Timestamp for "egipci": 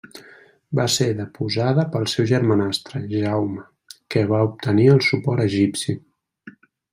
5.45-5.97